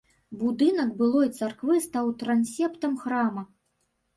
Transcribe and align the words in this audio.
Будынак 0.37 0.95
былой 1.01 1.27
царквы 1.37 1.75
стаў 1.89 2.09
трансептам 2.25 2.99
храма. 3.03 3.45